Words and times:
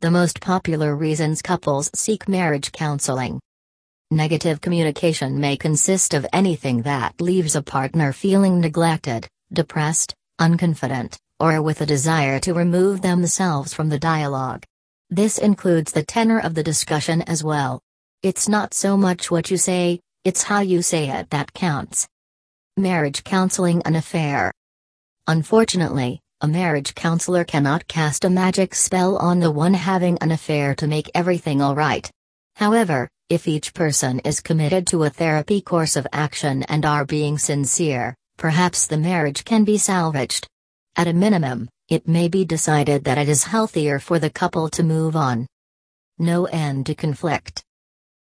The 0.00 0.10
most 0.12 0.40
popular 0.40 0.94
reasons 0.94 1.42
couples 1.42 1.90
seek 1.92 2.28
marriage 2.28 2.70
counseling. 2.70 3.40
Negative 4.12 4.60
communication 4.60 5.40
may 5.40 5.56
consist 5.56 6.14
of 6.14 6.24
anything 6.32 6.82
that 6.82 7.20
leaves 7.20 7.56
a 7.56 7.62
partner 7.62 8.12
feeling 8.12 8.60
neglected, 8.60 9.26
depressed, 9.52 10.14
unconfident, 10.40 11.18
or 11.40 11.60
with 11.62 11.80
a 11.80 11.86
desire 11.86 12.38
to 12.38 12.54
remove 12.54 13.02
themselves 13.02 13.74
from 13.74 13.88
the 13.88 13.98
dialogue. 13.98 14.62
This 15.10 15.36
includes 15.36 15.90
the 15.90 16.04
tenor 16.04 16.38
of 16.38 16.54
the 16.54 16.62
discussion 16.62 17.22
as 17.22 17.42
well. 17.42 17.80
It's 18.22 18.48
not 18.48 18.74
so 18.74 18.96
much 18.96 19.32
what 19.32 19.50
you 19.50 19.56
say, 19.56 19.98
it's 20.24 20.44
how 20.44 20.60
you 20.60 20.80
say 20.80 21.10
it 21.10 21.30
that 21.30 21.52
counts. 21.54 22.06
Marriage 22.76 23.24
counseling 23.24 23.82
an 23.84 23.96
affair. 23.96 24.52
Unfortunately, 25.26 26.20
a 26.40 26.46
marriage 26.46 26.94
counselor 26.94 27.42
cannot 27.42 27.88
cast 27.88 28.24
a 28.24 28.30
magic 28.30 28.72
spell 28.72 29.16
on 29.16 29.40
the 29.40 29.50
one 29.50 29.74
having 29.74 30.16
an 30.20 30.30
affair 30.30 30.72
to 30.72 30.86
make 30.86 31.10
everything 31.12 31.60
alright. 31.60 32.08
However, 32.54 33.08
if 33.28 33.48
each 33.48 33.74
person 33.74 34.20
is 34.20 34.40
committed 34.40 34.86
to 34.88 35.02
a 35.02 35.10
therapy 35.10 35.60
course 35.60 35.96
of 35.96 36.06
action 36.12 36.62
and 36.64 36.86
are 36.86 37.04
being 37.04 37.38
sincere, 37.38 38.14
perhaps 38.36 38.86
the 38.86 38.96
marriage 38.96 39.44
can 39.44 39.64
be 39.64 39.78
salvaged. 39.78 40.46
At 40.94 41.08
a 41.08 41.12
minimum, 41.12 41.68
it 41.88 42.06
may 42.06 42.28
be 42.28 42.44
decided 42.44 43.02
that 43.02 43.18
it 43.18 43.28
is 43.28 43.42
healthier 43.42 43.98
for 43.98 44.20
the 44.20 44.30
couple 44.30 44.68
to 44.70 44.84
move 44.84 45.16
on. 45.16 45.44
No 46.18 46.44
end 46.44 46.86
to 46.86 46.94
conflict. 46.94 47.64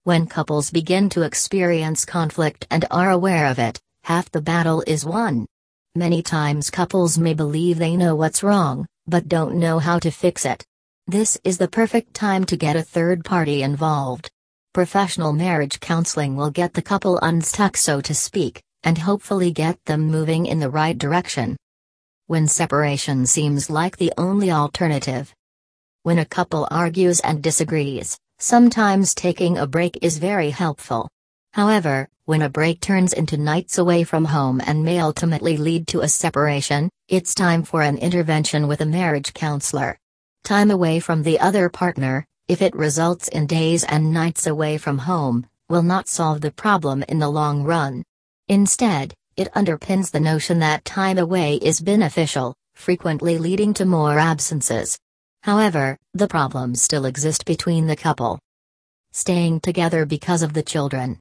When 0.03 0.27
couples 0.27 0.69
begin 0.69 1.07
to 1.11 1.21
experience 1.21 2.03
conflict 2.03 2.67
and 2.69 2.83
are 2.91 3.11
aware 3.11 3.47
of 3.47 3.57
it, 3.57 3.79
half 4.03 4.29
the 4.31 4.41
battle 4.41 4.83
is 4.85 5.05
won. 5.05 5.45
Many 5.95 6.23
times 6.23 6.69
couples 6.69 7.17
may 7.17 7.33
believe 7.33 7.77
they 7.77 7.97
know 7.97 8.15
what's 8.15 8.43
wrong, 8.43 8.87
but 9.07 9.27
don't 9.27 9.55
know 9.55 9.77
how 9.77 9.99
to 9.99 10.09
fix 10.09 10.45
it. 10.45 10.63
This 11.05 11.37
is 11.43 11.57
the 11.57 11.67
perfect 11.67 12.13
time 12.13 12.45
to 12.45 12.55
get 12.55 12.77
a 12.77 12.81
third 12.81 13.25
party 13.25 13.61
involved. 13.61 14.31
Professional 14.73 15.33
marriage 15.33 15.81
counseling 15.81 16.37
will 16.37 16.49
get 16.49 16.73
the 16.73 16.81
couple 16.81 17.19
unstuck, 17.21 17.75
so 17.75 17.99
to 17.99 18.15
speak, 18.15 18.63
and 18.83 18.97
hopefully 18.97 19.51
get 19.51 19.83
them 19.83 20.07
moving 20.07 20.45
in 20.45 20.59
the 20.59 20.69
right 20.69 20.97
direction. 20.97 21.57
When 22.27 22.47
separation 22.47 23.25
seems 23.25 23.69
like 23.69 23.97
the 23.97 24.13
only 24.17 24.49
alternative. 24.49 25.33
When 26.03 26.19
a 26.19 26.25
couple 26.25 26.69
argues 26.71 27.19
and 27.19 27.43
disagrees, 27.43 28.17
sometimes 28.39 29.13
taking 29.13 29.57
a 29.57 29.67
break 29.67 29.99
is 30.01 30.19
very 30.19 30.51
helpful. 30.51 31.09
However, 31.53 32.07
when 32.25 32.41
a 32.41 32.49
break 32.49 32.79
turns 32.79 33.11
into 33.11 33.35
nights 33.35 33.77
away 33.77 34.05
from 34.05 34.23
home 34.23 34.61
and 34.65 34.85
may 34.85 34.99
ultimately 34.99 35.57
lead 35.57 35.85
to 35.87 35.99
a 35.99 36.07
separation, 36.07 36.89
it's 37.09 37.35
time 37.35 37.63
for 37.63 37.81
an 37.81 37.97
intervention 37.97 38.69
with 38.69 38.79
a 38.79 38.85
marriage 38.85 39.33
counselor. 39.33 39.97
Time 40.45 40.71
away 40.71 41.01
from 41.01 41.23
the 41.23 41.39
other 41.41 41.67
partner, 41.67 42.25
if 42.47 42.61
it 42.61 42.73
results 42.73 43.27
in 43.27 43.47
days 43.47 43.83
and 43.83 44.13
nights 44.13 44.47
away 44.47 44.77
from 44.77 44.97
home, 44.99 45.45
will 45.67 45.83
not 45.83 46.07
solve 46.07 46.39
the 46.39 46.51
problem 46.51 47.03
in 47.09 47.19
the 47.19 47.29
long 47.29 47.63
run. 47.63 48.03
Instead, 48.47 49.13
it 49.35 49.51
underpins 49.53 50.09
the 50.09 50.19
notion 50.21 50.59
that 50.59 50.85
time 50.85 51.17
away 51.17 51.55
is 51.55 51.81
beneficial, 51.81 52.55
frequently 52.75 53.37
leading 53.37 53.73
to 53.73 53.85
more 53.85 54.17
absences. 54.19 54.97
However, 55.43 55.97
the 56.13 56.27
problems 56.27 56.81
still 56.81 57.05
exist 57.05 57.43
between 57.45 57.87
the 57.87 57.95
couple. 57.95 58.39
Staying 59.11 59.59
together 59.59 60.05
because 60.05 60.43
of 60.43 60.53
the 60.53 60.63
children. 60.63 61.19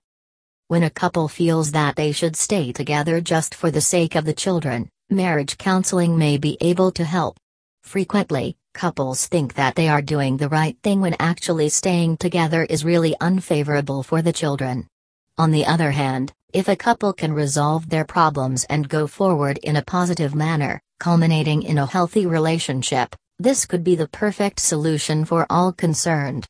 When 0.71 0.85
a 0.85 0.89
couple 0.89 1.27
feels 1.27 1.73
that 1.73 1.97
they 1.97 2.13
should 2.13 2.37
stay 2.37 2.71
together 2.71 3.21
just 3.21 3.57
for 3.57 3.73
the 3.73 3.81
sake 3.81 4.15
of 4.15 4.25
the 4.25 4.33
children, 4.33 4.89
marriage 5.11 5.59
counseling 5.59 6.17
may 6.17 6.39
be 6.39 6.57
able 6.61 6.93
to 6.93 7.05
help. 7.05 7.39
Frequently, 7.83 8.57
couples 8.73 9.27
think 9.27 9.55
that 9.55 9.75
they 9.75 9.89
are 9.89 10.01
doing 10.01 10.37
the 10.37 10.49
right 10.49 10.77
thing 10.85 11.01
when 11.01 11.17
actually 11.19 11.71
staying 11.71 12.19
together 12.19 12.63
is 12.67 12.85
really 12.85 13.17
unfavorable 13.21 14.05
for 14.05 14.23
the 14.23 14.33
children. 14.33 14.87
On 15.37 15.51
the 15.51 15.67
other 15.67 15.91
hand, 15.91 16.33
if 16.53 16.69
a 16.69 16.77
couple 16.77 17.13
can 17.13 17.33
resolve 17.33 17.89
their 17.89 18.05
problems 18.05 18.63
and 18.71 18.89
go 18.89 19.09
forward 19.09 19.59
in 19.65 19.75
a 19.75 19.83
positive 19.83 20.37
manner, 20.37 20.81
culminating 21.01 21.65
in 21.65 21.79
a 21.79 21.87
healthy 21.87 22.27
relationship, 22.27 23.17
this 23.41 23.67
could 23.67 23.83
be 23.83 23.97
the 23.97 24.07
perfect 24.07 24.61
solution 24.61 25.25
for 25.25 25.49
all 25.51 25.73
concerned. 25.73 26.47